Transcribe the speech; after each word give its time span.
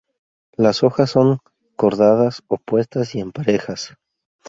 Las 0.55 0.81
hojas 0.81 1.11
son 1.11 1.37
cordadas, 1.75 2.41
opuestas 2.49 3.13
y 3.13 3.19
en 3.19 3.31
parejas. 3.31 3.95